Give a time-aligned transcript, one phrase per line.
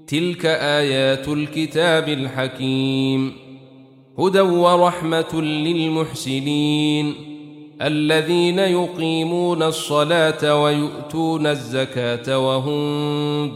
[0.08, 3.32] تلك آيات الكتاب الحكيم.
[4.20, 7.14] هدى ورحمة للمحسنين.
[7.82, 13.56] الذين يقيمون الصلاة ويؤتون الزكاة وهم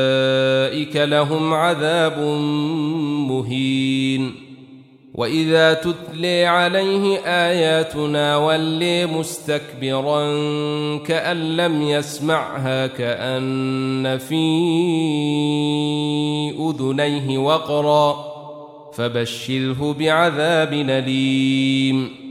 [0.97, 2.19] لهم عذاب
[3.29, 4.51] مهين.
[5.13, 10.23] وإذا تتلي عليه آياتنا ولي مستكبرا
[10.97, 14.35] كأن لم يسمعها كأن في
[16.59, 18.31] أذنيه وقرا
[18.93, 22.30] فبشره بعذاب أليم.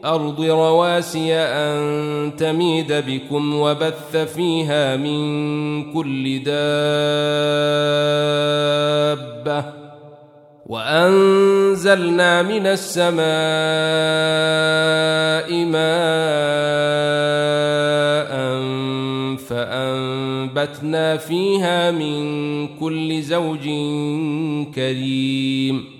[0.00, 6.54] الأرض رواسي أن تميد بكم وبث فيها من كل دابة
[10.66, 13.24] وأنزلنا من السماء
[15.64, 15.80] ماء
[19.36, 23.64] فأنبتنا فيها من كل زوج
[24.74, 25.99] كريم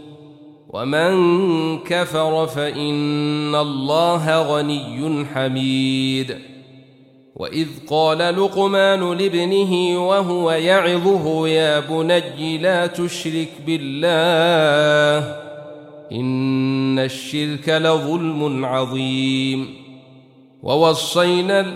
[0.73, 1.13] ومن
[1.79, 6.37] كفر فإن الله غني حميد.
[7.35, 15.35] وإذ قال لقمان لابنه وهو يعظه يا بني لا تشرك بالله
[16.11, 19.75] إن الشرك لظلم عظيم.
[20.63, 21.75] ووصينا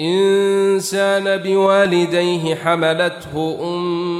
[0.00, 4.19] الإنسان بوالديه حملته أمه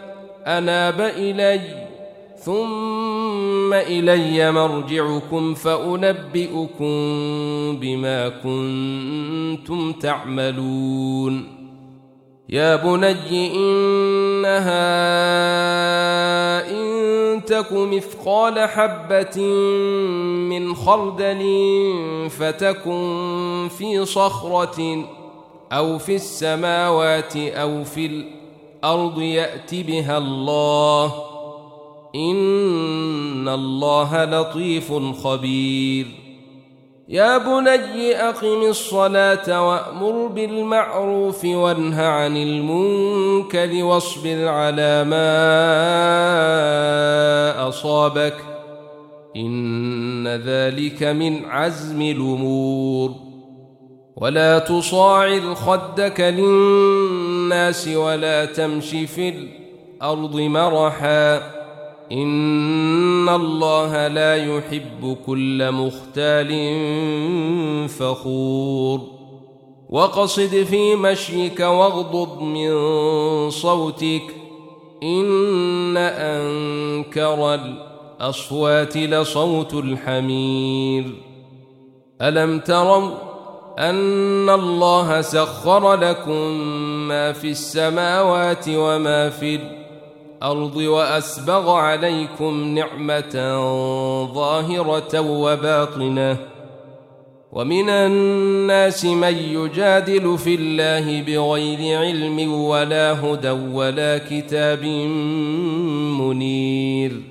[0.47, 1.61] أناب إلي
[2.37, 6.95] ثم إلي مرجعكم فأنبئكم
[7.79, 11.61] بما كنتم تعملون.
[12.49, 14.71] يا بني إنها
[16.71, 19.41] إن تك مثقال حبة
[20.49, 21.43] من خردل
[22.29, 25.05] فتكن في صخرة
[25.71, 28.05] أو في السماوات أو في
[28.83, 31.13] الأرض يات بها الله.
[32.15, 34.93] إن الله لطيف
[35.23, 36.07] خبير.
[37.09, 45.27] يا بني أقم الصلاة وأمر بالمعروف وانه عن المنكر واصبر على ما
[47.67, 48.37] أصابك.
[49.35, 53.11] إن ذلك من عزم الأمور.
[54.17, 57.20] ولا تصاعر خدك للناس.
[57.87, 61.37] ولا تمش في الأرض مرحا.
[62.11, 66.49] إن الله لا يحب كل مختال
[67.89, 69.01] فخور.
[69.89, 72.69] وقصد في مشيك واغضض من
[73.49, 74.35] صوتك.
[75.03, 81.05] إن أنكر الأصوات لصوت الحمير.
[82.21, 83.30] ألم تروا
[83.81, 86.51] أن الله سخر لكم
[87.07, 89.59] ما في السماوات وما في
[90.41, 93.33] الأرض وأسبغ عليكم نعمة
[94.33, 96.37] ظاهرة وباطنة.
[97.51, 104.83] ومن الناس من يجادل في الله بغير علم ولا هدى ولا كتاب
[106.21, 107.30] منير.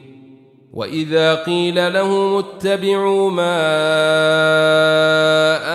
[0.72, 3.60] وإذا قيل لهم اتبعوا ما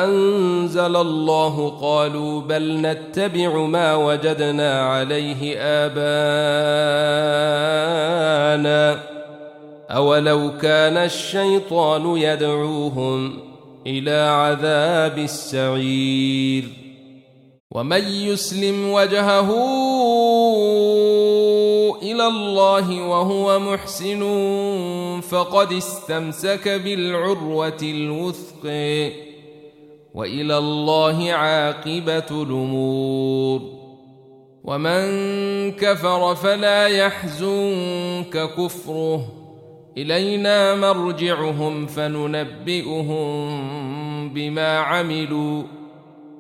[0.04, 5.96] أنزل الله قالوا بل نتبع ما وجدنا عليه آباءنا
[9.90, 13.40] أولو كان الشيطان يدعوهم
[13.88, 16.64] إلى عذاب السعير
[17.72, 19.52] ومن يسلم وجهه
[22.02, 24.22] إلى الله وهو محسن
[25.22, 28.66] فقد استمسك بالعروة الوثق
[30.14, 33.62] وإلى الله عاقبة الأمور.
[34.64, 35.06] ومن
[35.72, 39.22] كفر فلا يحزنك كفره.
[39.98, 43.20] إلينا مرجعهم فننبئهم
[44.30, 45.64] بما عملوا.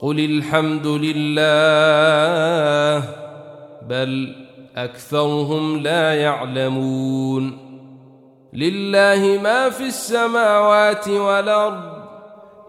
[0.00, 1.44] قل الحمد لله
[3.88, 4.34] بل
[4.76, 7.58] اكثرهم لا يعلمون
[8.52, 11.82] لله ما في السماوات والارض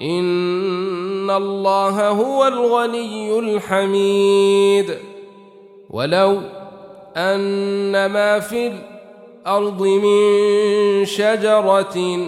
[0.02, 4.98] ان الله هو الغني الحميد
[5.90, 6.42] ولو
[7.18, 8.72] ان ما في
[9.48, 12.28] الأرض من شجره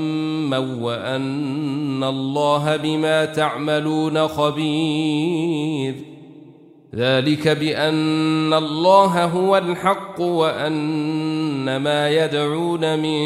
[0.59, 5.95] وأن الله بما تعملون خبير.
[6.95, 13.21] ذلك بأن الله هو الحق وأن ما يدعون من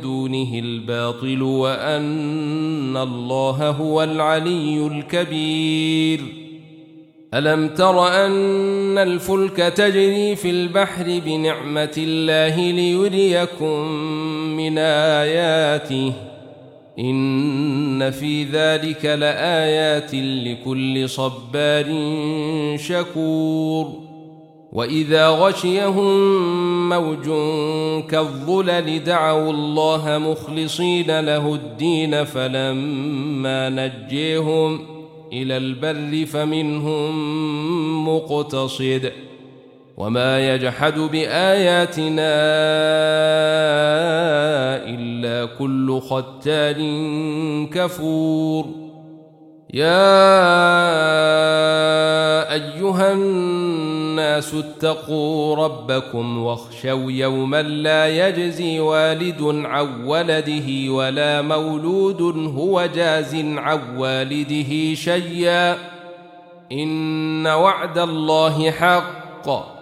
[0.00, 6.20] دونه الباطل وأن الله هو العلي الكبير.
[7.34, 13.88] ألم تر أن الفلك تجري في البحر بنعمة الله ليريكم
[14.56, 16.31] من آياته؟
[16.98, 21.86] إن في ذلك لآيات لكل صبار
[22.76, 23.86] شكور.
[24.72, 27.24] وإذا غشيهم موج
[28.08, 34.80] كالظلل دعوا الله مخلصين له الدين فلما نجيهم
[35.32, 37.12] إلى البر فمنهم
[38.08, 39.12] مقتصد.
[39.96, 42.32] وما يجحد بآياتنا
[44.84, 46.80] إلا كل ختان
[47.66, 48.66] كفور
[49.74, 50.12] يا
[52.52, 62.22] أيها الناس اتقوا ربكم واخشوا يوما لا يجزي والد عن ولده ولا مولود
[62.56, 65.76] هو جاز عن والده شيئا
[66.72, 69.81] إن وعد الله حق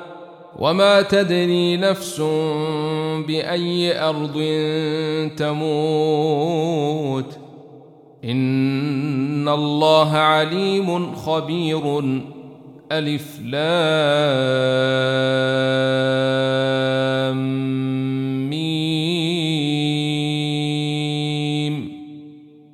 [0.61, 2.21] وما تدري نفس
[3.27, 4.33] بأي أرض
[5.37, 7.37] تموت.
[8.23, 12.03] إن الله عليم خبير.
[12.91, 13.61] ألف لام.